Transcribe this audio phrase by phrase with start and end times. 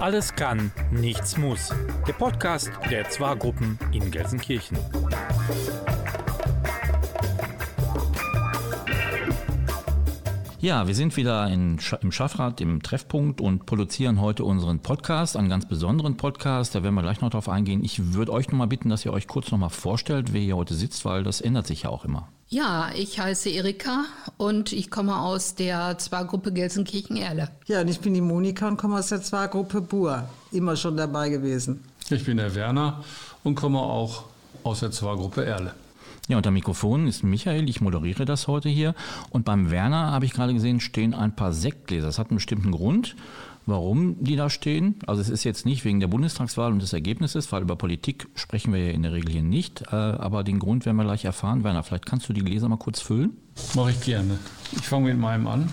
[0.00, 1.74] Alles kann, nichts muss.
[2.08, 4.78] Der Podcast der Zwa-Gruppen in Gelsenkirchen.
[10.58, 15.50] Ja, wir sind wieder in, im Schaffrat, im Treffpunkt und produzieren heute unseren Podcast, einen
[15.50, 16.74] ganz besonderen Podcast.
[16.74, 17.84] Da werden wir gleich noch drauf eingehen.
[17.84, 20.56] Ich würde euch noch mal bitten, dass ihr euch kurz noch mal vorstellt, wer hier
[20.56, 22.28] heute sitzt, weil das ändert sich ja auch immer.
[22.52, 27.48] Ja, ich heiße Erika und ich komme aus der Zwa-Gruppe Gelsenkirchen-Erle.
[27.66, 30.28] Ja, und ich bin die Monika und komme aus der Zwa-Gruppe Bur.
[30.50, 31.84] Immer schon dabei gewesen.
[32.10, 33.04] Ich bin der Werner
[33.44, 34.24] und komme auch
[34.64, 35.74] aus der Zwa-Gruppe Erle.
[36.26, 38.96] Ja, unter Mikrofon ist Michael, ich moderiere das heute hier.
[39.30, 42.08] Und beim Werner habe ich gerade gesehen, stehen ein paar Sektgläser.
[42.08, 43.14] Das hat einen bestimmten Grund,
[43.66, 44.96] warum die da stehen.
[45.06, 48.72] Also es ist jetzt nicht wegen der Bundestagswahl und des Ergebnisses, weil über Politik sprechen
[48.72, 49.82] wir ja in der Regel hier nicht.
[49.92, 51.64] Äh, aber den Grund werden wir gleich erfahren.
[51.64, 53.36] Werner, vielleicht kannst du die Gläser mal kurz füllen?
[53.74, 54.38] Mache ich gerne.
[54.72, 55.72] Ich fange mit meinem an.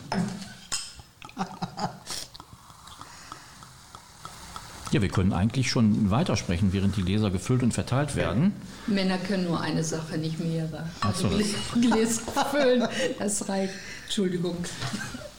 [4.91, 8.53] Ja, wir können eigentlich schon weitersprechen, während die Gläser gefüllt und verteilt werden.
[8.88, 10.89] Männer können nur eine Sache, nicht mehrere.
[11.02, 11.30] Also
[11.73, 12.21] Gläser
[12.52, 12.88] füllen,
[13.19, 13.73] das reicht.
[14.05, 14.55] Entschuldigung.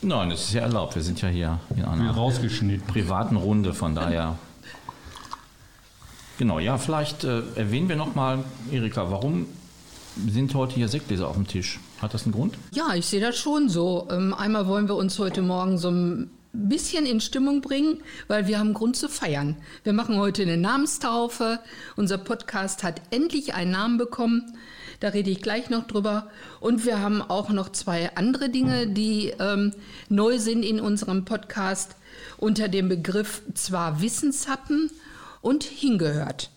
[0.02, 0.94] Nein, das ist ja erlaubt.
[0.94, 2.86] Wir sind ja hier in einer rausgeschnitten.
[2.86, 4.38] privaten Runde, von daher.
[6.38, 9.46] Genau, ja, vielleicht äh, erwähnen wir nochmal, Erika, warum
[10.28, 11.80] sind heute hier Sektgläser auf dem Tisch?
[12.00, 12.56] Hat das einen Grund?
[12.72, 14.06] Ja, ich sehe das schon so.
[14.10, 18.58] Ähm, einmal wollen wir uns heute Morgen so ein bisschen in Stimmung bringen, weil wir
[18.58, 19.56] haben Grund zu feiern.
[19.84, 21.60] Wir machen heute eine Namenstaufe.
[21.96, 24.56] Unser Podcast hat endlich einen Namen bekommen.
[25.00, 26.30] Da rede ich gleich noch drüber.
[26.60, 29.72] Und wir haben auch noch zwei andere Dinge, die ähm,
[30.08, 31.96] neu sind in unserem Podcast
[32.36, 34.90] unter dem Begriff zwar Wissenshappen
[35.40, 36.50] und hingehört.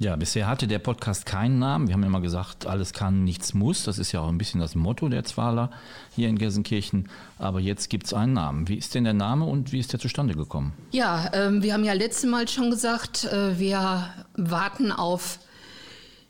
[0.00, 1.86] Ja, bisher hatte der Podcast keinen Namen.
[1.86, 3.84] Wir haben immer gesagt, alles kann, nichts muss.
[3.84, 5.70] Das ist ja auch ein bisschen das Motto der Zwaler
[6.16, 7.10] hier in Gelsenkirchen.
[7.36, 8.66] Aber jetzt gibt es einen Namen.
[8.66, 10.72] Wie ist denn der Name und wie ist der zustande gekommen?
[10.90, 15.38] Ja, ähm, wir haben ja letztes Mal schon gesagt, äh, wir warten auf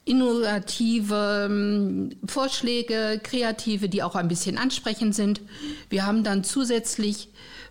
[0.05, 5.43] innovative ähm, Vorschläge, kreative, die auch ein bisschen ansprechend sind.
[5.89, 7.29] Wir haben dann zusätzlich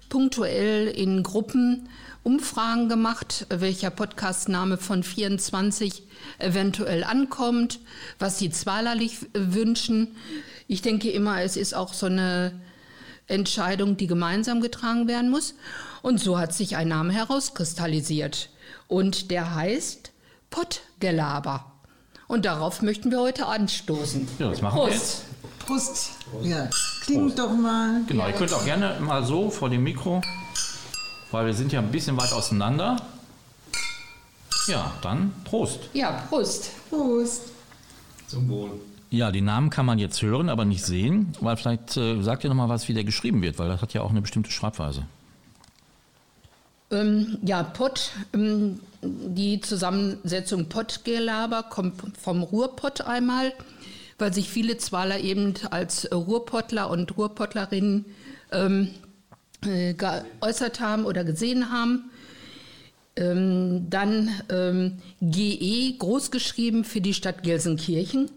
[0.08, 1.90] punktuell in Gruppen
[2.24, 6.04] Umfragen gemacht, welcher Podcastname von 24
[6.38, 7.80] eventuell ankommt,
[8.20, 10.16] was die zwalerlich wünschen.
[10.68, 12.60] Ich denke immer, es ist auch so eine
[13.28, 15.56] Entscheidung, die gemeinsam getragen werden muss.
[16.02, 18.50] Und so hat sich ein Name herauskristallisiert.
[18.88, 20.12] Und der heißt
[20.50, 21.72] Pottgelaber.
[22.28, 24.28] Und darauf möchten wir heute anstoßen.
[24.40, 24.94] Ja, das machen wir Prost.
[24.94, 25.24] jetzt.
[25.66, 26.12] Prost.
[26.44, 26.70] Ja,
[27.04, 28.02] klingt doch mal.
[28.08, 30.22] Genau, ihr könnt auch gerne mal so vor dem Mikro,
[31.32, 32.98] weil wir sind ja ein bisschen weit auseinander.
[34.68, 35.80] Ja, dann Prost.
[35.94, 36.72] Ja, Prost.
[36.90, 37.44] Prost.
[38.28, 38.72] Zum Wohl.
[39.10, 42.50] Ja, die Namen kann man jetzt hören, aber nicht sehen, weil vielleicht äh, sagt ihr
[42.50, 45.06] noch mal was, wie der geschrieben wird, weil das hat ja auch eine bestimmte Schreibweise.
[46.92, 53.54] Ähm, ja, Pott, ähm, die Zusammensetzung Pottgelaber kommt vom Ruhrpott einmal,
[54.20, 58.06] weil sich viele Zwaler eben als Ruhrpottler und Ruhrpottlerinnen
[58.52, 58.90] ähm,
[59.66, 62.10] äh, geäußert haben oder gesehen haben.
[63.16, 68.30] Ähm, dann ähm, GE großgeschrieben für die Stadt Gelsenkirchen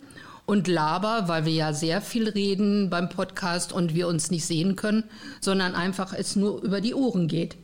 [0.47, 4.77] und Laber, weil wir ja sehr viel reden beim Podcast und wir uns nicht sehen
[4.77, 5.05] können,
[5.41, 7.56] sondern einfach es nur über die Ohren geht.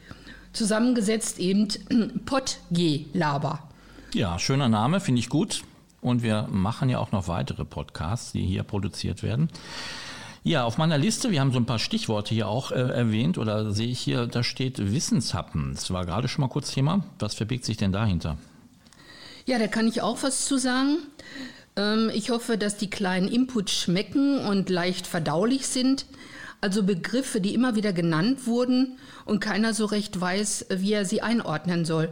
[0.53, 1.69] Zusammengesetzt eben
[2.25, 3.69] Pott-G-Laber.
[4.15, 5.63] Ja, schöner Name, finde ich gut.
[6.01, 9.51] Und wir machen ja auch noch weitere Podcasts, die hier produziert werden.
[10.49, 13.71] Ja, auf meiner Liste, wir haben so ein paar Stichworte hier auch äh, erwähnt oder
[13.71, 15.75] sehe ich hier, da steht Wissenshappen.
[15.75, 17.05] Das war gerade schon mal kurz Thema.
[17.19, 18.39] Was verbirgt sich denn dahinter?
[19.45, 21.01] Ja, da kann ich auch was zu sagen.
[21.77, 26.07] Ähm, ich hoffe, dass die kleinen Inputs schmecken und leicht verdaulich sind.
[26.63, 31.21] Also Begriffe, die immer wieder genannt wurden und keiner so recht weiß, wie er sie
[31.21, 32.09] einordnen soll.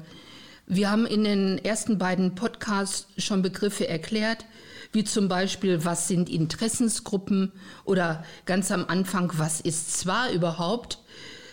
[0.67, 4.45] Wir haben in den ersten beiden Podcasts schon Begriffe erklärt,
[4.93, 7.53] wie zum Beispiel, was sind Interessensgruppen
[7.85, 10.99] oder ganz am Anfang, was ist zwar überhaupt.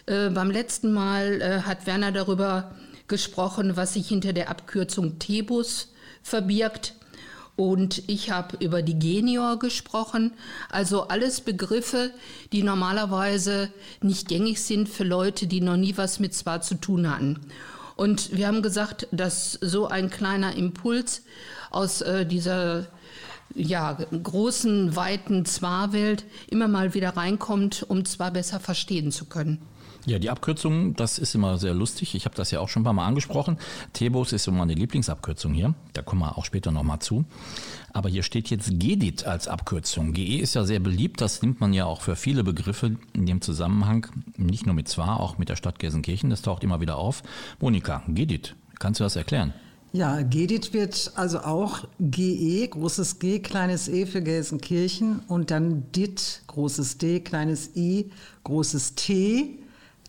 [0.06, 2.75] Äh, beim letzten Mal äh, hat Werner darüber
[3.07, 5.89] gesprochen, was sich hinter der Abkürzung TEBUS
[6.21, 6.95] verbirgt.
[7.56, 10.33] Und ich habe über die Genior gesprochen,
[10.69, 12.09] also alles Begriffe,
[12.51, 13.69] die normalerweise
[14.01, 17.39] nicht gängig sind für Leute, die noch nie was mit Zwar zu tun hatten.
[17.95, 21.21] Und wir haben gesagt, dass so ein kleiner Impuls
[21.69, 22.88] aus äh, dieser
[23.55, 29.59] ja, großen, weiten Zwar-Welt immer mal wieder reinkommt, um Zwar besser verstehen zu können.
[30.05, 32.13] Ja, die Abkürzung, das ist immer sehr lustig.
[32.13, 33.57] Ich habe das ja auch schon ein paar Mal angesprochen.
[33.94, 35.75] Tebos ist so meine Lieblingsabkürzung hier.
[35.94, 37.23] Da kommen wir auch später nochmal zu.
[37.94, 40.11] Aber hier steht jetzt GEDIT als Abkürzung.
[40.11, 41.21] GE ist ja sehr beliebt.
[41.21, 44.07] Das nimmt man ja auch für viele Begriffe in dem Zusammenhang.
[44.35, 46.29] Nicht nur mit zwar, auch mit der Stadt Gelsenkirchen.
[46.29, 47.23] Das taucht immer wieder auf.
[47.61, 49.53] Monika, GEDIT, kannst du das erklären?
[49.95, 56.42] Ja, GEDIT wird also auch GE, großes G, kleines E für Gelsenkirchen und dann DIT,
[56.48, 58.10] großes D, kleines I,
[58.44, 59.60] großes T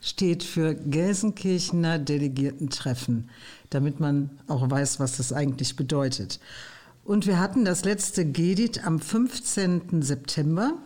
[0.00, 3.28] steht für Gelsenkirchener Delegiertentreffen,
[3.68, 6.40] damit man auch weiß, was das eigentlich bedeutet.
[7.04, 10.00] Und wir hatten das letzte GEDIT am 15.
[10.00, 10.78] September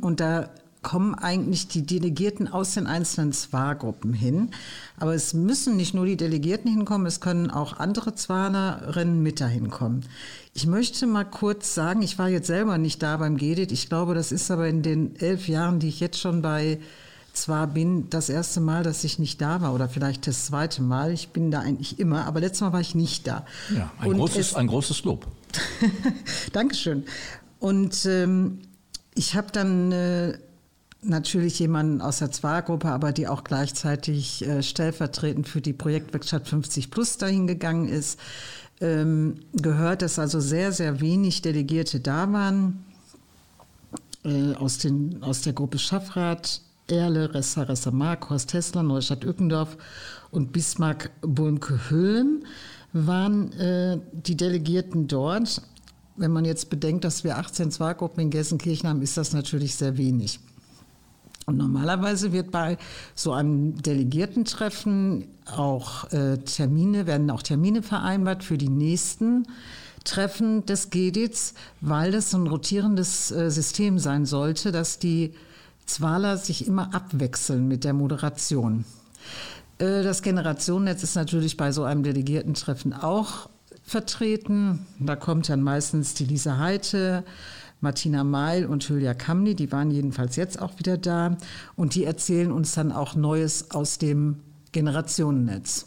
[0.00, 0.48] und da
[0.86, 4.52] kommen eigentlich die Delegierten aus den einzelnen Zwargruppen hin.
[5.00, 9.68] Aber es müssen nicht nur die Delegierten hinkommen, es können auch andere Zwarnerinnen mit dahin
[9.68, 10.04] kommen.
[10.54, 13.72] Ich möchte mal kurz sagen, ich war jetzt selber nicht da beim GEDIT.
[13.72, 16.78] Ich glaube, das ist aber in den elf Jahren, die ich jetzt schon bei
[17.32, 21.10] zwar bin das erste Mal, dass ich nicht da war oder vielleicht das zweite Mal.
[21.10, 23.44] Ich bin da eigentlich immer, aber letztes Mal war ich nicht da.
[23.74, 25.26] Ja, ein, großes, ein großes Lob.
[26.52, 27.04] Dankeschön.
[27.58, 28.60] Und ähm,
[29.16, 30.38] ich habe dann äh,
[31.02, 36.90] natürlich jemanden aus der Zwargruppe, aber die auch gleichzeitig äh, stellvertretend für die Projektwerkstatt 50
[36.90, 38.18] Plus dahin gegangen ist,
[38.80, 42.84] ähm, gehört, dass also sehr, sehr wenig Delegierte da waren
[44.24, 49.76] äh, aus, den, aus der Gruppe Schaffrat, Erle, Ressa, Ressa Mark, Horst Hessler, Neustadt Ückendorf
[50.30, 52.44] und Bismarck Bulmke Hüllen
[52.92, 55.62] waren äh, die Delegierten dort.
[56.16, 59.96] Wenn man jetzt bedenkt, dass wir 18 Zwargruppen in Gelsenkirchen haben, ist das natürlich sehr
[59.96, 60.40] wenig.
[61.46, 62.76] Und normalerweise wird bei
[63.14, 69.46] so einem Delegiertentreffen auch äh, Termine, werden auch Termine vereinbart für die nächsten
[70.02, 75.34] Treffen des GEDITs, weil das so ein rotierendes äh, System sein sollte, dass die
[75.84, 78.84] Zwaler sich immer abwechseln mit der Moderation.
[79.78, 83.48] Äh, das Generationennetz ist natürlich bei so einem Delegiertentreffen auch
[83.84, 84.84] vertreten.
[84.98, 87.22] Da kommt dann meistens die Lisa Heite,
[87.80, 91.36] Martina Meil und Julia Kamni, die waren jedenfalls jetzt auch wieder da
[91.76, 94.40] und die erzählen uns dann auch Neues aus dem
[94.72, 95.86] Generationennetz.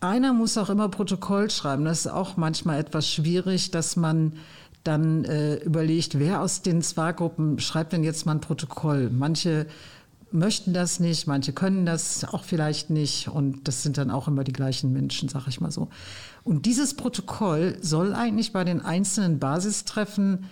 [0.00, 1.84] Einer muss auch immer Protokoll schreiben.
[1.84, 4.34] Das ist auch manchmal etwas schwierig, dass man
[4.84, 9.08] dann äh, überlegt, wer aus den Zwargruppen schreibt denn jetzt mal ein Protokoll.
[9.10, 9.66] Manche
[10.34, 14.44] möchten das nicht, manche können das auch vielleicht nicht und das sind dann auch immer
[14.44, 15.88] die gleichen Menschen, sag ich mal so.
[16.42, 20.50] Und dieses Protokoll soll eigentlich bei den einzelnen Basistreffen,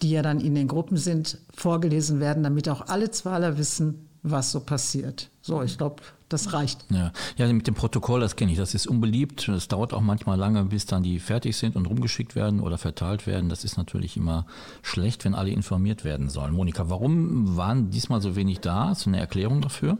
[0.00, 4.52] die ja dann in den Gruppen sind, vorgelesen werden, damit auch alle Zwaler wissen, was
[4.52, 5.30] so passiert.
[5.40, 6.84] So, ich glaube, das reicht.
[6.90, 7.12] Ja.
[7.36, 9.48] ja, mit dem Protokoll, das kenne ich, das ist unbeliebt.
[9.48, 13.26] Es dauert auch manchmal lange, bis dann die fertig sind und rumgeschickt werden oder verteilt
[13.26, 13.48] werden.
[13.48, 14.46] Das ist natürlich immer
[14.82, 16.52] schlecht, wenn alle informiert werden sollen.
[16.52, 18.88] Monika, warum waren diesmal so wenig da?
[18.88, 19.98] Hast du eine Erklärung dafür?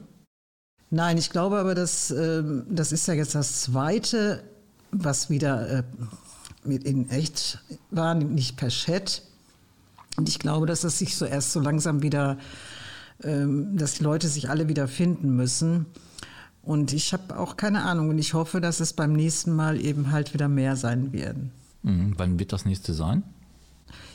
[0.90, 4.42] Nein, ich glaube aber, dass, äh, das ist ja jetzt das zweite,
[4.90, 5.82] was wieder äh,
[6.64, 7.58] mit in echt
[7.90, 9.22] war, nicht per Chat.
[10.16, 12.36] Und ich glaube, dass das sich so erst so langsam wieder, äh,
[13.18, 15.86] dass die Leute sich alle wieder finden müssen.
[16.62, 20.10] Und ich habe auch keine Ahnung und ich hoffe, dass es beim nächsten Mal eben
[20.10, 21.52] halt wieder mehr sein werden.
[21.82, 22.14] Mhm.
[22.16, 23.22] Wann wird das nächste sein?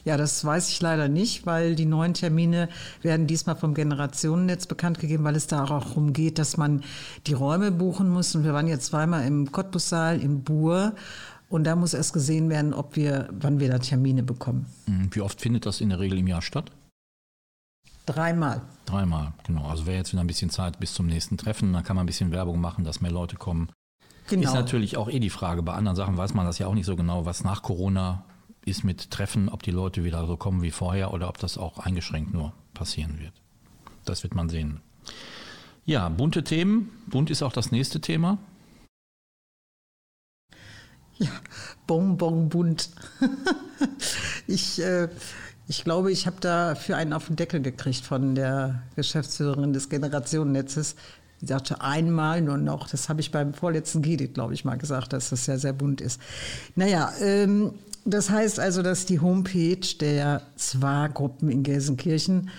[0.04, 2.70] Ja, das weiß ich leider nicht, weil die neuen Termine
[3.02, 6.84] werden diesmal vom Generationennetz bekannt gegeben, weil es da auch darum geht, dass man
[7.28, 8.36] die Räume buchen muss.
[8.36, 10.94] Und wir waren jetzt zweimal im Cottbussaal, im Bur.
[11.50, 14.66] Und da muss erst gesehen werden, ob wir, wann wir da Termine bekommen.
[14.88, 15.10] Mhm.
[15.12, 16.72] Wie oft findet das in der Regel im Jahr statt?
[18.06, 18.62] Dreimal.
[18.92, 19.68] Dreimal, genau.
[19.68, 21.72] Also wäre jetzt wieder ein bisschen Zeit bis zum nächsten Treffen.
[21.72, 23.70] Dann kann man ein bisschen Werbung machen, dass mehr Leute kommen.
[24.28, 24.48] Genau.
[24.48, 25.64] Ist natürlich auch eh die Frage.
[25.64, 28.26] Bei anderen Sachen weiß man das ja auch nicht so genau, was nach Corona
[28.66, 31.80] ist mit Treffen, ob die Leute wieder so kommen wie vorher oder ob das auch
[31.80, 33.34] eingeschränkt nur passieren wird.
[34.04, 34.82] Das wird man sehen.
[35.86, 36.90] Ja, bunte Themen.
[37.08, 38.38] Bunt ist auch das nächste Thema.
[41.18, 41.30] Ja,
[41.88, 42.90] Bonbon bunt.
[44.48, 45.08] ich äh,
[45.72, 49.88] ich glaube, ich habe da für einen auf den Deckel gekriegt von der Geschäftsführerin des
[49.88, 50.98] Generationennetzes.
[51.40, 55.14] Die sagte einmal nur noch, das habe ich beim vorletzten Gidit, glaube ich, mal gesagt,
[55.14, 56.20] dass das ja sehr bunt ist.
[56.76, 57.72] Naja, ähm,
[58.04, 62.50] das heißt also, dass die Homepage der ZWA-Gruppen in Gelsenkirchen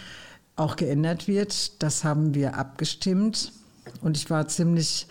[0.56, 1.82] auch geändert wird.
[1.82, 3.52] Das haben wir abgestimmt
[4.00, 5.06] und ich war ziemlich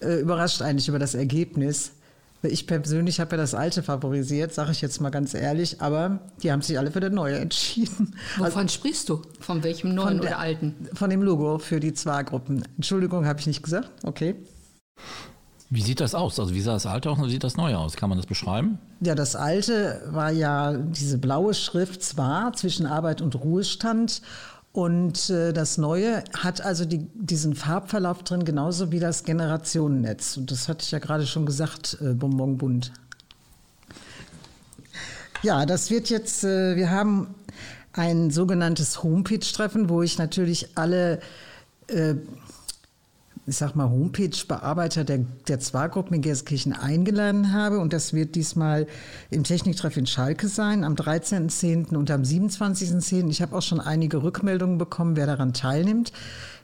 [0.00, 1.92] äh, überrascht eigentlich über das Ergebnis.
[2.48, 6.52] Ich persönlich habe ja das alte favorisiert, sage ich jetzt mal ganz ehrlich, aber die
[6.52, 8.14] haben sich alle für das neue entschieden.
[8.36, 9.22] Wovon also, sprichst du?
[9.40, 10.88] Von welchem neuen der, oder alten?
[10.92, 12.64] Von dem Logo für die Zwar-Gruppen.
[12.76, 13.90] Entschuldigung, habe ich nicht gesagt.
[14.04, 14.36] Okay.
[15.70, 16.38] Wie sieht das aus?
[16.38, 17.96] Also wie sah das alte aus und wie sieht das neue aus?
[17.96, 18.78] Kann man das beschreiben?
[19.00, 24.22] Ja, das alte war ja diese blaue Schrift zwar zwischen Arbeit und Ruhestand
[24.74, 30.36] Und äh, das Neue hat also die, diesen Farbverlauf drin, genauso wie das Generationennetz.
[30.36, 32.92] Und das hatte ich ja gerade schon gesagt, äh, Bonbonbund.
[35.44, 37.36] Ja, das wird jetzt, äh, wir haben
[37.92, 41.20] ein sogenanntes Homepage-Treffen, wo ich natürlich alle
[41.86, 42.16] äh,
[43.46, 47.78] ich sag mal, Homepage-Bearbeiter der, der Zwargruppen in Gelsenkirchen eingeladen habe.
[47.78, 48.86] Und das wird diesmal
[49.30, 51.94] im Techniktreff in Schalke sein, am 13.10.
[51.94, 53.28] und am 27.10.
[53.28, 56.12] Ich habe auch schon einige Rückmeldungen bekommen, wer daran teilnimmt.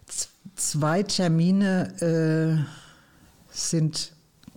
[0.07, 2.65] Z zwei Termine äh,
[3.51, 4.13] sind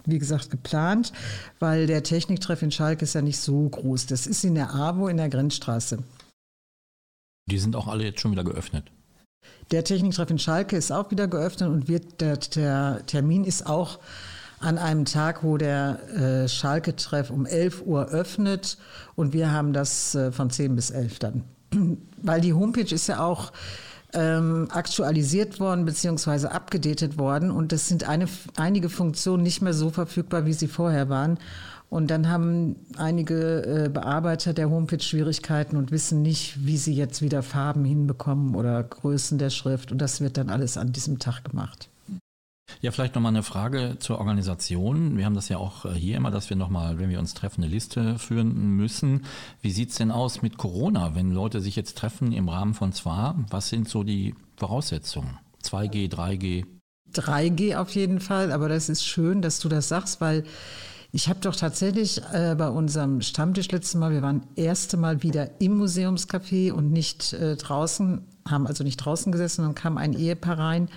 [0.05, 1.13] wie gesagt, geplant,
[1.59, 4.05] weil der Techniktreff in Schalke ist ja nicht so groß.
[4.07, 5.99] Das ist in der AWO in der Grenzstraße.
[7.49, 8.91] Die sind auch alle jetzt schon wieder geöffnet.
[9.71, 13.99] Der Techniktreff in Schalke ist auch wieder geöffnet und wird, der, der Termin ist auch
[14.59, 18.77] an einem Tag, wo der äh, Schalke-Treff um 11 Uhr öffnet
[19.15, 21.43] und wir haben das äh, von 10 bis 11 dann.
[22.21, 23.51] Weil die Homepage ist ja auch
[24.13, 26.47] ähm, aktualisiert worden bzw.
[26.47, 31.09] abgedatet worden und es sind eine, einige Funktionen nicht mehr so verfügbar, wie sie vorher
[31.09, 31.39] waren.
[31.93, 37.21] Und dann haben einige äh, Bearbeiter der Homepage Schwierigkeiten und wissen nicht, wie sie jetzt
[37.21, 39.91] wieder Farben hinbekommen oder Größen der Schrift.
[39.91, 41.89] Und das wird dann alles an diesem Tag gemacht.
[42.81, 45.17] Ja, vielleicht nochmal eine Frage zur Organisation.
[45.17, 47.63] Wir haben das ja auch äh, hier immer, dass wir nochmal, wenn wir uns treffen,
[47.63, 49.25] eine Liste führen müssen.
[49.61, 52.91] Wie sieht es denn aus mit Corona, wenn Leute sich jetzt treffen im Rahmen von
[52.91, 53.35] ZWA?
[53.51, 55.37] Was sind so die Voraussetzungen?
[55.63, 56.65] 2G, 3G?
[57.13, 60.43] 3G auf jeden Fall, aber das ist schön, dass du das sagst, weil
[61.15, 65.61] ich habe doch tatsächlich äh, bei unserem Stammtisch letztes Mal, wir waren erste Mal wieder
[65.61, 70.57] im Museumscafé und nicht äh, draußen, haben also nicht draußen gesessen und kam ein Ehepaar
[70.57, 70.89] rein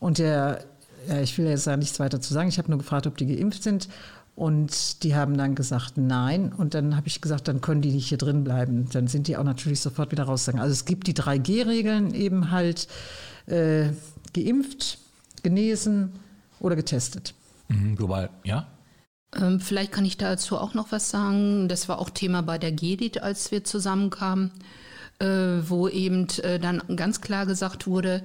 [0.00, 0.64] und der,
[1.08, 3.26] ja, ich will jetzt da nichts weiter zu sagen, ich habe nur gefragt, ob die
[3.26, 3.88] geimpft sind
[4.36, 6.52] und die haben dann gesagt, nein.
[6.52, 8.88] Und dann habe ich gesagt, dann können die nicht hier drin bleiben.
[8.92, 10.62] Dann sind die auch natürlich sofort wieder rausgegangen.
[10.62, 12.86] Also es gibt die 3G-Regeln eben halt
[13.46, 13.88] äh,
[14.34, 14.98] geimpft,
[15.42, 16.12] genesen
[16.60, 17.34] oder getestet.
[17.66, 18.68] Mhm, global, ja?
[19.38, 21.68] Ähm, vielleicht kann ich dazu auch noch was sagen.
[21.68, 24.50] Das war auch Thema bei der GEDIT, als wir zusammenkamen,
[25.18, 28.22] äh, wo eben äh, dann ganz klar gesagt wurde,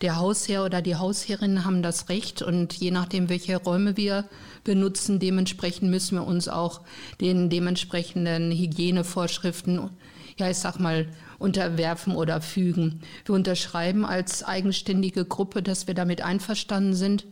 [0.00, 4.24] der Hausherr oder die Hausherrin haben das Recht und je nachdem, welche Räume wir
[4.64, 6.80] benutzen, dementsprechend müssen wir uns auch
[7.20, 9.90] den dementsprechenden Hygienevorschriften,
[10.38, 11.06] ja, ich sag mal,
[11.38, 13.00] unterwerfen oder fügen.
[13.24, 17.24] Wir unterschreiben als eigenständige Gruppe, dass wir damit einverstanden sind.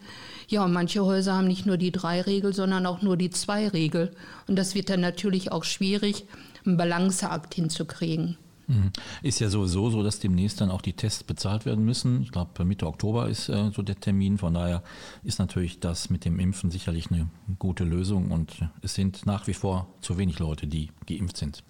[0.51, 4.11] Ja, und manche Häuser haben nicht nur die Drei-Regel, sondern auch nur die Zwei-Regel.
[4.49, 6.25] Und das wird dann natürlich auch schwierig,
[6.67, 8.37] einen Balanceakt hinzukriegen.
[8.67, 8.91] Mhm.
[9.23, 12.25] Ist ja sowieso so, dass demnächst dann auch die Tests bezahlt werden müssen.
[12.25, 14.39] Ich glaube, Mitte Oktober ist äh, so der Termin.
[14.39, 14.83] Von daher
[15.23, 17.29] ist natürlich das mit dem Impfen sicherlich eine
[17.61, 18.33] gute Lösung.
[18.33, 18.53] Und
[18.83, 21.63] es sind nach wie vor zu wenig Leute, die geimpft sind.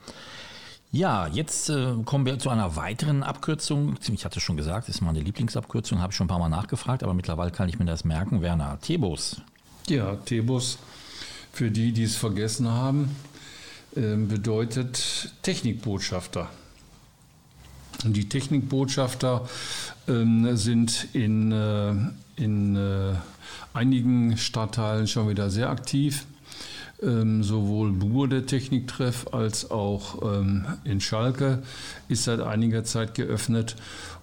[0.92, 3.94] Ja, jetzt äh, kommen wir zu einer weiteren Abkürzung.
[4.12, 7.04] Ich hatte schon gesagt, das ist meine Lieblingsabkürzung, habe ich schon ein paar Mal nachgefragt,
[7.04, 8.42] aber mittlerweile kann ich mir das merken.
[8.42, 9.40] Werner, Tebus.
[9.88, 10.78] Ja, Tebus,
[11.52, 13.14] für die, die es vergessen haben,
[13.94, 16.50] äh, bedeutet Technikbotschafter.
[18.04, 19.48] Und die Technikbotschafter
[20.08, 21.94] äh, sind in, äh,
[22.34, 23.14] in äh,
[23.74, 26.26] einigen Stadtteilen schon wieder sehr aktiv.
[27.02, 31.62] Ähm, sowohl Bur der Techniktreff als auch ähm, in Schalke
[32.08, 33.76] ist seit einiger Zeit geöffnet.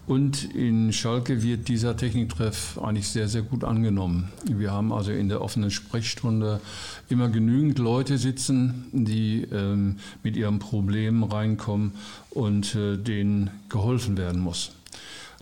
[0.05, 4.29] Und in Schalke wird dieser Techniktreff eigentlich sehr, sehr gut angenommen.
[4.45, 6.61] Wir haben also in der offenen Sprechstunde
[7.09, 11.91] immer genügend Leute sitzen, die ähm, mit ihrem Problem reinkommen
[12.29, 14.76] und äh, denen geholfen werden muss.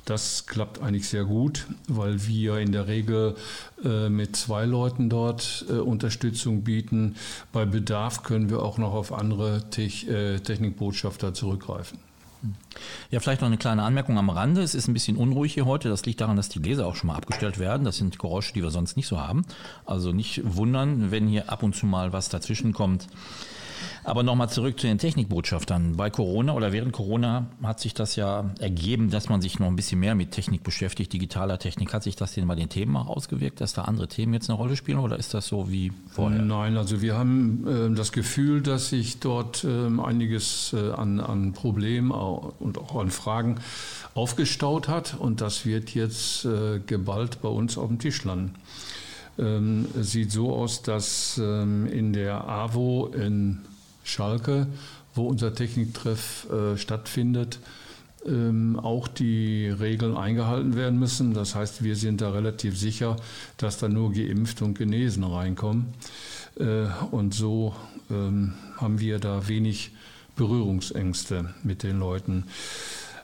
[0.06, 3.36] Das klappt eigentlich sehr gut, weil wir in der Regel
[3.84, 7.16] äh, mit zwei Leuten dort äh, Unterstützung bieten.
[7.52, 11.98] Bei Bedarf können wir auch noch auf andere Te äh, Technikbotschafter zurückgreifen.
[13.10, 14.62] Ja, vielleicht noch eine kleine Anmerkung am Rande.
[14.62, 15.90] Es ist ein bisschen unruhig hier heute.
[15.90, 17.84] Das liegt daran, dass die Gläser auch schon mal abgestellt werden.
[17.84, 19.46] Das sind Geräusche, die wir sonst nicht so haben.
[19.88, 23.08] Also nicht wundern, wenn hier ab und zu mal was dazwischen kommt.
[24.04, 25.96] Aber nochmal zurück zu den Technikbotschaftern.
[25.96, 29.76] Bei Corona oder während Corona hat sich das ja ergeben, dass man sich noch ein
[29.76, 31.94] bisschen mehr mit Technik beschäftigt, digitaler Technik.
[31.94, 34.58] Hat sich das denn bei den Themen auch ausgewirkt, dass da andere Themen jetzt eine
[34.58, 36.42] Rolle spielen oder ist das so wie vorher?
[36.42, 41.54] Nein, also wir haben äh, das Gefühl, dass sich dort äh, einiges äh, an, an
[41.54, 43.60] Problemen und auch an Fragen
[44.14, 48.54] aufgestaut hat und das wird jetzt äh, geballt bei uns auf dem Tisch landen.
[49.38, 53.60] Ähm, sieht so aus, dass ähm, in der AWO in
[54.04, 54.68] Schalke,
[55.14, 57.60] wo unser Techniktreff äh, stattfindet,
[58.26, 61.34] ähm, auch die Regeln eingehalten werden müssen.
[61.34, 63.18] Das heißt, wir sind da relativ sicher,
[63.58, 65.94] dass da nur geimpft und genesen reinkommen.
[66.58, 67.76] Äh, und so
[68.10, 69.92] ähm, haben wir da wenig
[70.36, 72.46] Berührungsängste mit den Leuten.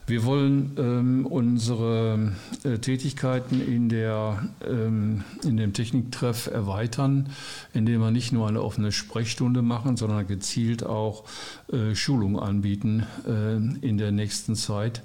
[0.07, 7.29] Wir wollen ähm, unsere äh, Tätigkeiten in, der, ähm, in dem Techniktreff erweitern,
[7.73, 11.23] indem wir nicht nur eine offene Sprechstunde machen, sondern gezielt auch
[11.71, 13.55] äh, Schulungen anbieten äh,
[13.85, 15.03] in der nächsten Zeit,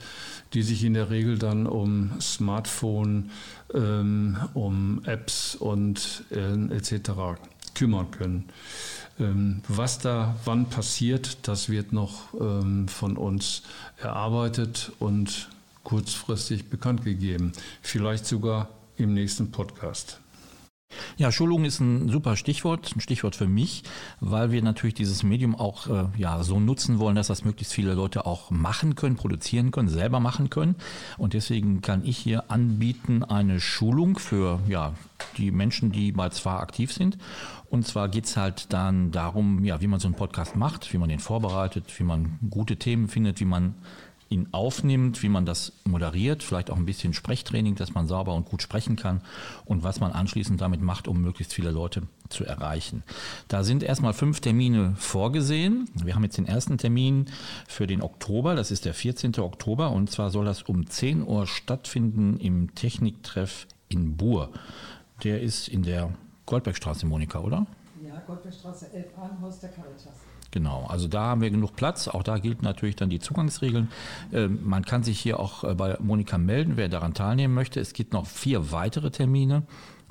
[0.54, 3.30] die sich in der Regel dann um Smartphone,
[3.74, 7.38] ähm, um Apps und äh, etc.
[7.74, 8.44] kümmern können.
[9.18, 13.62] Ähm, was da wann passiert, das wird noch ähm, von uns
[13.98, 15.48] erarbeitet und
[15.84, 17.52] kurzfristig bekannt gegeben.
[17.80, 20.20] Vielleicht sogar im nächsten Podcast.
[21.18, 23.84] Ja, Schulung ist ein super Stichwort, ein Stichwort für mich,
[24.20, 27.94] weil wir natürlich dieses Medium auch äh, ja, so nutzen wollen, dass das möglichst viele
[27.94, 30.74] Leute auch machen können, produzieren können, selber machen können.
[31.16, 34.92] Und deswegen kann ich hier anbieten eine Schulung für ja,
[35.38, 37.16] die Menschen, die bei zwar aktiv sind.
[37.70, 40.98] Und zwar geht es halt dann darum, ja, wie man so einen Podcast macht, wie
[40.98, 43.74] man den vorbereitet, wie man gute Themen findet, wie man
[44.28, 48.46] ihn aufnimmt, wie man das moderiert, vielleicht auch ein bisschen Sprechtraining, dass man sauber und
[48.46, 49.20] gut sprechen kann
[49.64, 53.04] und was man anschließend damit macht, um möglichst viele Leute zu erreichen.
[53.48, 55.88] Da sind erstmal fünf Termine vorgesehen.
[55.94, 57.26] Wir haben jetzt den ersten Termin
[57.68, 59.38] für den Oktober, das ist der 14.
[59.38, 64.50] Oktober und zwar soll das um 10 Uhr stattfinden im Techniktreff in Buhr.
[65.22, 66.10] Der ist in der
[66.46, 67.66] Goldbergstraße, Monika, oder?
[68.04, 69.06] Ja, Goldbergstraße 11
[69.40, 70.14] Haus der Caritas.
[70.56, 72.08] Genau, also da haben wir genug Platz.
[72.08, 73.90] Auch da gilt natürlich dann die Zugangsregeln.
[74.32, 77.78] Ähm, man kann sich hier auch äh, bei Monika melden, wer daran teilnehmen möchte.
[77.78, 79.64] Es gibt noch vier weitere Termine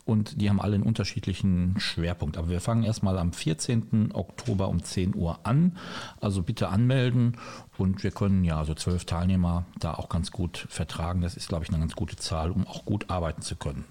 [0.05, 2.37] und die haben alle einen unterschiedlichen Schwerpunkt.
[2.37, 4.11] Aber wir fangen erstmal am 14.
[4.13, 5.77] Oktober um 10 Uhr an.
[6.21, 7.37] Also bitte anmelden
[7.79, 11.21] und wir können ja so zwölf Teilnehmer da auch ganz gut vertragen.
[11.21, 13.83] Das ist, glaube ich, eine ganz gute Zahl, um auch gut arbeiten zu können.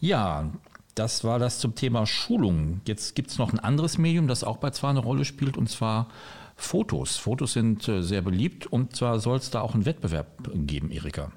[0.00, 0.50] Ja,
[0.96, 2.80] das war das zum Thema Schulung.
[2.86, 5.70] Jetzt gibt es noch ein anderes Medium, das auch bei zwar eine Rolle spielt, und
[5.70, 6.08] zwar
[6.56, 7.18] Fotos.
[7.18, 11.30] Fotos sind äh, sehr beliebt und zwar soll es da auch einen Wettbewerb geben, Erika.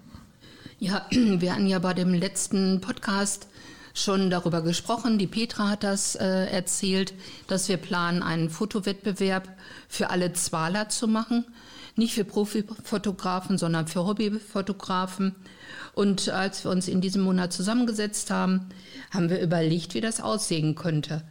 [0.80, 3.48] Ja, wir hatten ja bei dem letzten Podcast
[3.94, 5.18] schon darüber gesprochen.
[5.18, 7.14] Die Petra hat das äh, erzählt,
[7.48, 9.50] dass wir planen, einen Fotowettbewerb
[9.90, 11.46] für alle Zwaler zu machen.
[12.00, 15.36] Nicht für Profifotografen, sondern für Hobbyfotografen.
[15.94, 18.70] Und als wir uns in diesem Monat zusammengesetzt haben,
[19.12, 21.24] haben wir überlegt, wie das aussehen könnte.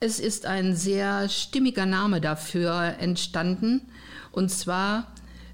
[0.00, 3.80] Es ist ein sehr stimmiger Name dafür entstanden,
[4.30, 5.10] und zwar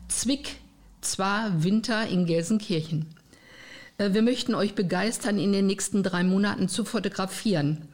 [0.08, 0.56] Zwick,
[1.00, 3.06] zwar Winter in Gelsenkirchen.
[3.98, 7.86] Äh, wir möchten euch begeistern, in den nächsten drei Monaten zu fotografieren.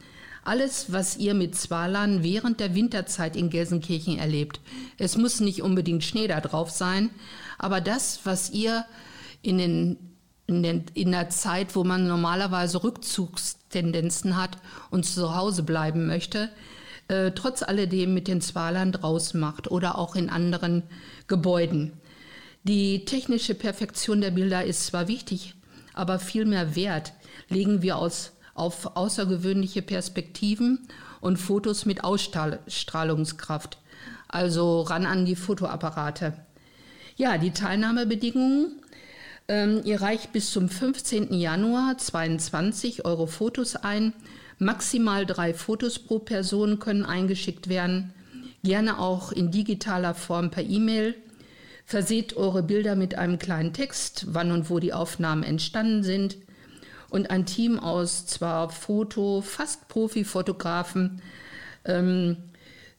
[0.46, 4.60] Alles, was ihr mit Zwalan während der Winterzeit in Gelsenkirchen erlebt.
[4.96, 7.10] Es muss nicht unbedingt Schnee da drauf sein,
[7.58, 8.84] aber das, was ihr
[9.42, 9.98] in den
[10.46, 14.58] in, den, in der Zeit, wo man normalerweise Rückzugstendenzen hat
[14.90, 16.50] und zu Hause bleiben möchte,
[17.08, 20.84] äh, trotz alledem mit den Zwalern draußen macht oder auch in anderen
[21.26, 21.94] Gebäuden.
[22.62, 25.56] Die technische Perfektion der Bilder ist zwar wichtig,
[25.94, 27.14] aber viel mehr Wert
[27.48, 30.88] legen wir aus, auf außergewöhnliche Perspektiven
[31.20, 33.78] und Fotos mit Ausstrahlungskraft.
[34.28, 36.34] Also ran an die Fotoapparate.
[37.16, 38.82] Ja, die Teilnahmebedingungen
[39.48, 41.32] ähm, ihr reicht bis zum 15.
[41.32, 44.12] Januar 22 eure Fotos ein.
[44.58, 48.12] Maximal drei Fotos pro Person können eingeschickt werden.
[48.64, 51.14] Gerne auch in digitaler Form per E-Mail.
[51.84, 56.36] Verseht eure Bilder mit einem kleinen Text, wann und wo die Aufnahmen entstanden sind.
[57.10, 61.22] Und ein Team aus zwar Foto, fast Profi-Fotografen
[61.84, 62.36] ähm,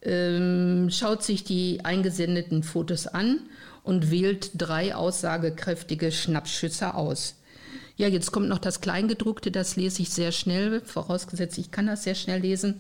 [0.01, 3.39] ähm, schaut sich die eingesendeten Fotos an
[3.83, 7.35] und wählt drei aussagekräftige Schnappschüsse aus.
[7.95, 12.03] Ja, jetzt kommt noch das Kleingedruckte, das lese ich sehr schnell, vorausgesetzt, ich kann das
[12.03, 12.79] sehr schnell lesen.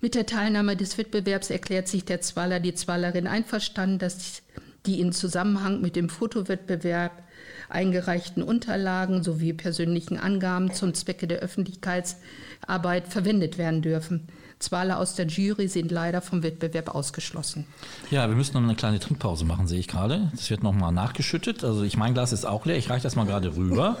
[0.00, 4.42] Mit der Teilnahme des Wettbewerbs erklärt sich der Zwaller, die Zwallerin einverstanden, dass
[4.86, 7.22] die in Zusammenhang mit dem Fotowettbewerb
[7.68, 14.28] eingereichten Unterlagen sowie persönlichen Angaben zum Zwecke der Öffentlichkeitsarbeit verwendet werden dürfen.
[14.58, 17.66] Zwaler aus der Jury sind leider vom Wettbewerb ausgeschlossen.
[18.10, 20.30] Ja, wir müssen noch eine kleine Trinkpause machen, sehe ich gerade.
[20.36, 21.64] Das wird nochmal nachgeschüttet.
[21.64, 22.76] Also ich, mein Glas ist auch leer.
[22.76, 23.96] Ich reiche das mal gerade rüber.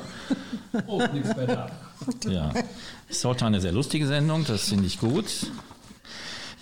[0.86, 1.70] oh, nichts mehr da.
[2.28, 2.52] Ja,
[3.08, 4.44] es sollte eine sehr lustige Sendung.
[4.44, 5.46] Das finde ich gut.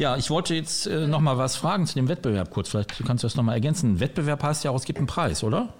[0.01, 2.71] Ja, ich wollte jetzt äh, noch mal was fragen zu dem Wettbewerb kurz.
[2.71, 4.01] Vielleicht kannst du das noch mal ergänzen.
[4.01, 5.75] Wettbewerb heißt ja auch, es gibt einen Preis, oder?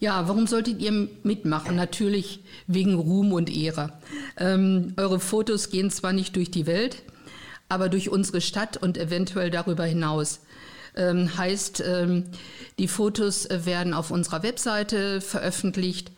[0.00, 1.76] Ja, warum solltet ihr mitmachen?
[1.76, 3.92] Natürlich wegen Ruhm und Ehre.
[4.38, 7.02] Ähm, eure Fotos gehen zwar nicht durch die Welt,
[7.68, 10.40] aber durch unsere Stadt und eventuell darüber hinaus.
[10.96, 12.24] Ähm, heißt, ähm,
[12.78, 16.12] die Fotos werden auf unserer Webseite veröffentlicht,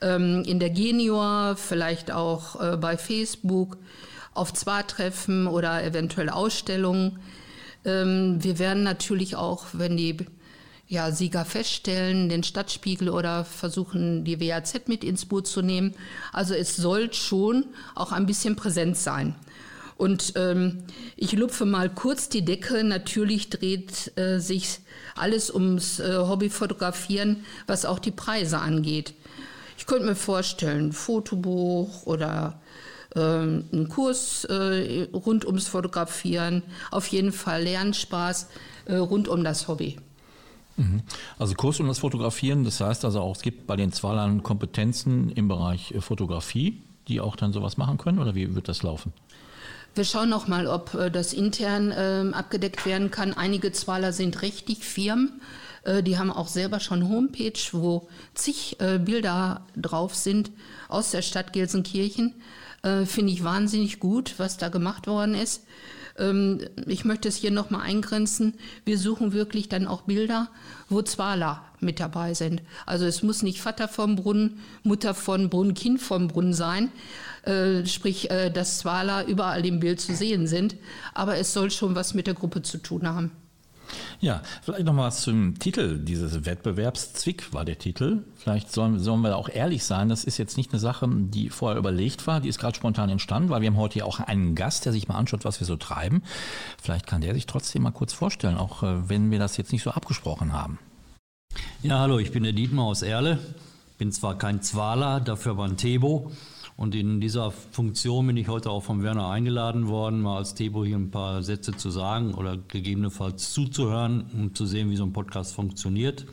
[0.00, 3.78] ähm, in der Genior, vielleicht auch äh, bei Facebook,
[4.36, 7.18] auf Zwar-Treffen oder eventuell Ausstellungen.
[7.84, 10.16] Ähm, wir werden natürlich auch, wenn die
[10.88, 15.94] ja, Sieger feststellen, den Stadtspiegel oder versuchen, die WAZ mit ins Boot zu nehmen.
[16.32, 19.34] Also es soll schon auch ein bisschen präsent sein.
[19.96, 20.84] Und ähm,
[21.16, 22.84] ich lupfe mal kurz die Decke.
[22.84, 24.78] Natürlich dreht äh, sich
[25.16, 29.14] alles ums äh, Hobbyfotografieren, was auch die Preise angeht.
[29.78, 32.60] Ich könnte mir vorstellen, Fotobuch oder
[33.20, 38.48] einen Kurs äh, rund ums Fotografieren, auf jeden Fall Lernspaß
[38.86, 39.96] äh, rund um das Hobby.
[40.76, 41.02] Mhm.
[41.38, 45.30] Also Kurs um das Fotografieren, das heißt also auch, es gibt bei den Zwalern Kompetenzen
[45.30, 49.12] im Bereich äh, Fotografie, die auch dann sowas machen können oder wie wird das laufen?
[49.94, 53.32] Wir schauen noch mal, ob das intern äh, abgedeckt werden kann.
[53.32, 55.40] Einige Zwaler sind richtig Firmen.
[55.86, 60.50] Äh, die haben auch selber schon Homepage, wo zig äh, Bilder drauf sind
[60.88, 62.34] aus der Stadt Gelsenkirchen.
[62.82, 65.64] Äh, finde ich wahnsinnig gut, was da gemacht worden ist.
[66.18, 68.54] Ähm, ich möchte es hier nochmal eingrenzen.
[68.84, 70.48] Wir suchen wirklich dann auch Bilder,
[70.88, 72.62] wo Zwaler mit dabei sind.
[72.86, 76.90] Also es muss nicht Vater vom Brunnen, Mutter von Brunnen, Kind vom Brunnen sein.
[77.42, 80.76] Äh, sprich, äh, dass Zwaler überall im Bild zu sehen sind.
[81.14, 83.30] Aber es soll schon was mit der Gruppe zu tun haben.
[84.20, 87.14] Ja, vielleicht noch mal was zum Titel dieses Wettbewerbs.
[87.14, 88.24] Zwick war der Titel.
[88.36, 91.78] Vielleicht sollen, sollen wir auch ehrlich sein, das ist jetzt nicht eine Sache, die vorher
[91.78, 94.84] überlegt war, die ist gerade spontan entstanden, weil wir haben heute hier auch einen Gast,
[94.84, 96.22] der sich mal anschaut, was wir so treiben.
[96.82, 99.82] Vielleicht kann der sich trotzdem mal kurz vorstellen, auch äh, wenn wir das jetzt nicht
[99.82, 100.78] so abgesprochen haben.
[101.82, 103.38] Ja, hallo, ich bin der Dietmar aus Erle.
[103.98, 106.30] Bin zwar kein Zwaler, dafür aber ein Tebo.
[106.76, 110.84] Und in dieser Funktion bin ich heute auch von Werner eingeladen worden, mal als Tebo
[110.84, 115.14] hier ein paar Sätze zu sagen oder gegebenenfalls zuzuhören, um zu sehen, wie so ein
[115.14, 116.26] Podcast funktioniert.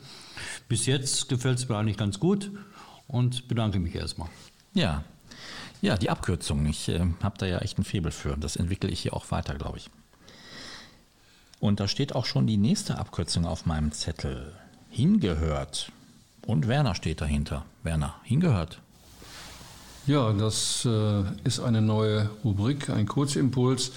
[0.68, 2.50] Bis jetzt gefällt es mir eigentlich ganz gut
[3.08, 4.28] und bedanke mich erstmal.
[4.74, 5.04] Ja,
[5.80, 6.66] ja, die Abkürzung.
[6.66, 8.36] Ich äh, habe da ja echt ein Febel für.
[8.36, 9.90] Das entwickle ich hier auch weiter, glaube ich.
[11.60, 14.52] Und da steht auch schon die nächste Abkürzung auf meinem Zettel.
[14.90, 15.90] Hingehört.
[16.46, 17.64] Und Werner steht dahinter.
[17.82, 18.80] Werner, hingehört.
[20.06, 23.90] Ja, das äh, ist eine neue Rubrik, ein Kurzimpuls.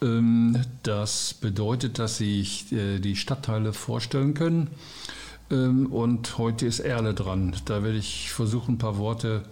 [0.00, 4.68] Ähm, das bedeutet, dass sich äh, die Stadtteile vorstellen können.
[5.50, 7.54] Ähm, und heute ist Erle dran.
[7.66, 9.42] Da werde ich versuchen, ein paar Worte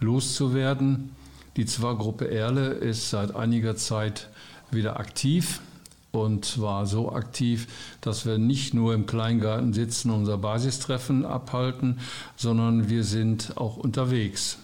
[0.00, 1.16] loszuwerden.
[1.56, 4.28] Die Zwargruppe Erle ist seit einiger Zeit
[4.70, 5.62] wieder aktiv
[6.10, 7.68] und zwar so aktiv,
[8.02, 12.00] dass wir nicht nur im Kleingarten sitzen und unser Basistreffen abhalten,
[12.36, 14.58] sondern wir sind auch unterwegs.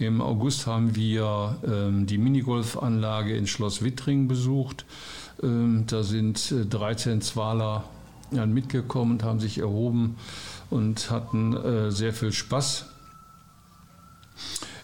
[0.00, 4.86] Im August haben wir ähm, die Minigolfanlage in Schloss Wittring besucht.
[5.42, 7.84] Ähm, da sind 13 äh, Zwaler
[8.30, 10.16] mitgekommen und haben sich erhoben
[10.70, 12.86] und hatten äh, sehr viel Spaß.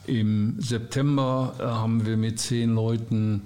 [0.06, 3.44] Im September äh, haben wir mit zehn Leuten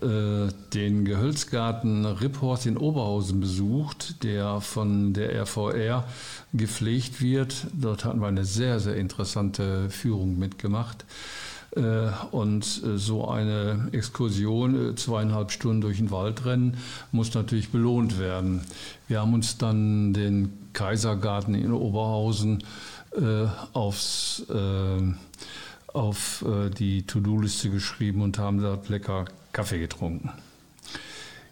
[0.00, 6.04] den Gehölzgarten Ripphorst in Oberhausen besucht, der von der RVR
[6.54, 7.66] gepflegt wird.
[7.74, 11.04] Dort hatten wir eine sehr, sehr interessante Führung mitgemacht.
[11.76, 16.76] Äh, und äh, so eine Exkursion, zweieinhalb Stunden durch den Wald rennen,
[17.12, 18.62] muss natürlich belohnt werden.
[19.08, 22.64] Wir haben uns dann den Kaisergarten in Oberhausen
[23.74, 24.42] aufs
[25.88, 26.42] auf
[26.78, 30.30] die To-Do-Liste geschrieben und haben dort lecker Kaffee getrunken.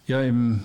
[0.06, 0.62] Ja, im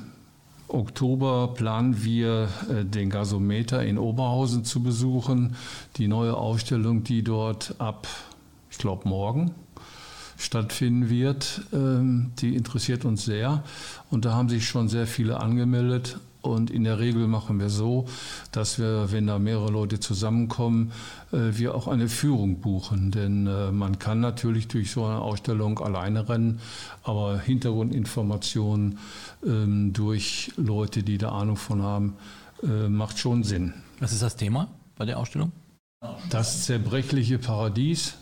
[0.68, 5.56] Oktober planen wir äh, den Gasometer in Oberhausen zu besuchen.
[5.98, 8.08] Die neue Ausstellung, die dort ab,
[8.70, 9.52] ich glaube, morgen
[10.38, 13.64] stattfinden wird, ähm, die interessiert uns sehr.
[14.10, 16.20] Und da haben sich schon sehr viele angemeldet.
[16.46, 18.06] Und in der Regel machen wir so,
[18.52, 20.92] dass wir, wenn da mehrere Leute zusammenkommen,
[21.32, 23.12] äh, wir auch eine Führung buchen.
[23.12, 26.60] Denn äh, man kann natürlich durch so eine Ausstellung alleine rennen,
[27.04, 29.00] aber Hintergrundinformationen
[29.46, 32.14] ähm, durch Leute, die da Ahnung von haben,
[32.64, 33.74] äh, macht schon Sinn.
[34.00, 35.52] Was ist das Thema bei der Ausstellung?
[36.30, 38.16] Das zerbrechliche Paradies.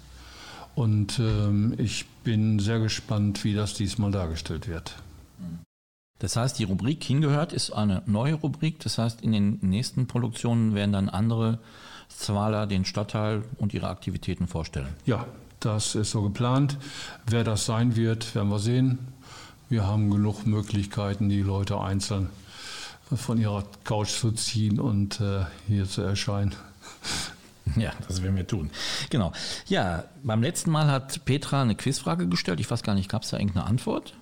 [0.75, 4.95] Und ähm, ich bin sehr gespannt, wie das diesmal dargestellt wird.
[6.23, 8.79] Das heißt, die Rubrik hingehört ist eine neue Rubrik.
[8.79, 11.59] Das heißt, in den nächsten Produktionen werden dann andere
[12.07, 14.87] Zwaler den Stadtteil und ihre Aktivitäten vorstellen.
[15.05, 15.25] Ja,
[15.59, 16.77] das ist so geplant.
[17.27, 18.99] Wer das sein wird, werden wir sehen.
[19.67, 22.29] Wir haben genug Möglichkeiten, die Leute einzeln
[23.13, 26.55] von ihrer Couch zu ziehen und äh, hier zu erscheinen.
[27.77, 28.69] Ja, das werden wir tun.
[29.09, 29.31] Genau.
[29.67, 32.59] Ja, beim letzten Mal hat Petra eine Quizfrage gestellt.
[32.59, 34.13] Ich weiß gar nicht, gab es da irgendeine Antwort?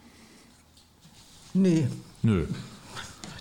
[1.54, 1.88] Nee.
[2.22, 2.46] Nö.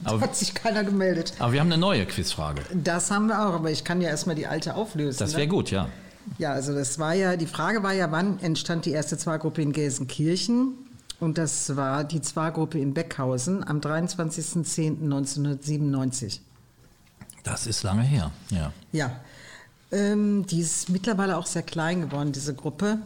[0.02, 1.34] Da aber, hat sich keiner gemeldet.
[1.38, 2.62] Aber wir haben eine neue Quizfrage.
[2.72, 5.18] Das haben wir auch, aber ich kann ja erstmal die alte auflösen.
[5.18, 5.48] Das wäre ne?
[5.48, 5.90] gut, ja.
[6.38, 9.72] Ja, also das war ja, die Frage war ja, wann entstand die erste Zwargruppe in
[9.72, 10.72] Gelsenkirchen?
[11.18, 16.40] Und das war die Zwargruppe in Beckhausen am 23.10.1997.
[17.42, 18.72] Das ist lange her, ja.
[18.92, 19.10] Ja.
[19.92, 22.98] Ähm, die ist mittlerweile auch sehr klein geworden, diese Gruppe.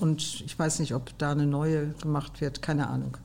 [0.00, 3.16] Und ich weiß nicht, ob da eine neue gemacht wird, keine Ahnung.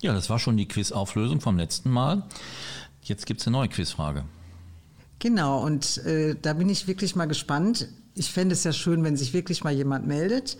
[0.00, 2.22] Ja, das war schon die Quizauflösung vom letzten Mal.
[3.02, 4.24] Jetzt gibt es eine neue Quizfrage.
[5.18, 7.88] Genau, und äh, da bin ich wirklich mal gespannt.
[8.14, 10.56] Ich fände es ja schön, wenn sich wirklich mal jemand meldet.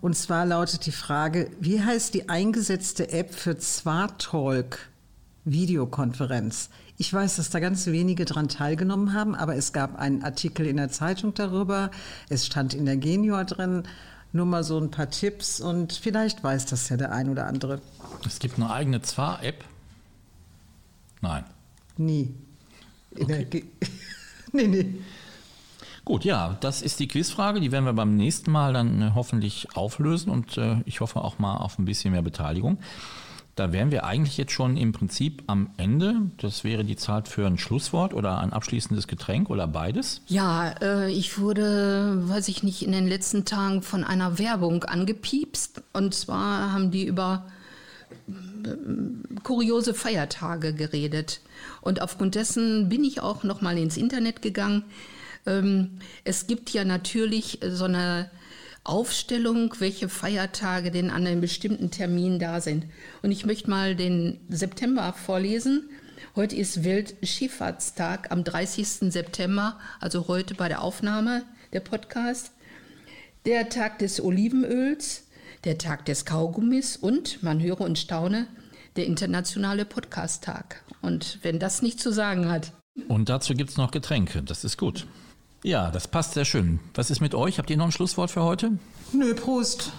[0.00, 4.90] Und zwar lautet die Frage, wie heißt die eingesetzte App für Zwartalk
[5.44, 6.70] Videokonferenz?
[6.96, 10.76] Ich weiß, dass da ganz wenige dran teilgenommen haben, aber es gab einen Artikel in
[10.76, 11.90] der Zeitung darüber.
[12.28, 13.82] Es stand in der Genior drin.
[14.34, 17.80] Nur mal so ein paar Tipps und vielleicht weiß das ja der ein oder andere.
[18.26, 19.64] Es gibt eine eigene Zwar-App?
[21.20, 21.44] Nein.
[21.96, 22.34] Nie.
[23.16, 23.64] Okay.
[24.52, 24.94] nee, nee.
[26.04, 27.60] Gut, ja, das ist die Quizfrage.
[27.60, 31.38] Die werden wir beim nächsten Mal dann äh, hoffentlich auflösen und äh, ich hoffe auch
[31.38, 32.78] mal auf ein bisschen mehr Beteiligung.
[33.54, 36.16] Da wären wir eigentlich jetzt schon im Prinzip am Ende.
[36.38, 40.22] Das wäre die Zeit für ein Schlusswort oder ein abschließendes Getränk oder beides.
[40.26, 45.82] Ja, äh, ich wurde, weiß ich nicht, in den letzten Tagen von einer Werbung angepiepst.
[45.92, 47.46] Und zwar haben die über
[48.28, 48.70] äh,
[49.44, 51.40] kuriose Feiertage geredet.
[51.80, 54.82] Und aufgrund dessen bin ich auch noch mal ins Internet gegangen.
[55.46, 58.30] Ähm, es gibt ja natürlich so eine
[58.84, 62.84] Aufstellung, welche Feiertage denn an einem bestimmten Termin da sind.
[63.22, 65.88] Und ich möchte mal den September vorlesen.
[66.36, 69.10] Heute ist Weltschifffahrtstag am 30.
[69.10, 72.52] September, also heute bei der Aufnahme der Podcast.
[73.46, 75.28] Der Tag des Olivenöls,
[75.64, 78.48] der Tag des Kaugummis und, man höre und staune,
[78.96, 80.84] der internationale Podcast-Tag.
[81.00, 82.72] Und wenn das nicht zu sagen hat.
[83.08, 85.06] Und dazu gibt es noch Getränke, das ist gut.
[85.64, 86.78] Ja, das passt sehr schön.
[86.92, 87.58] Was ist mit euch?
[87.58, 88.72] Habt ihr noch ein Schlusswort für heute?
[89.12, 89.92] Nö, Prost.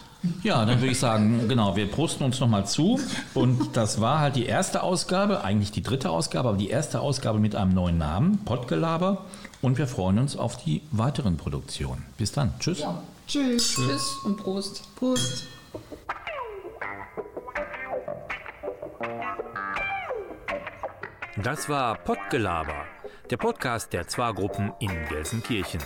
[0.43, 2.99] Ja, dann würde ich sagen, genau, wir prosten uns nochmal zu.
[3.34, 7.39] Und das war halt die erste Ausgabe, eigentlich die dritte Ausgabe, aber die erste Ausgabe
[7.39, 9.25] mit einem neuen Namen, Pottgelaber.
[9.63, 12.06] Und wir freuen uns auf die weiteren Produktionen.
[12.15, 12.54] Bis dann.
[12.60, 12.82] Tschüss.
[12.82, 13.01] Ja.
[13.28, 13.73] Tschüss.
[13.73, 14.84] Tschüss und Prost.
[14.95, 15.47] Prost.
[21.41, 22.86] Das war Pottgelaber
[23.29, 25.81] der Podcast der Zwargruppen in Gelsenkirchen.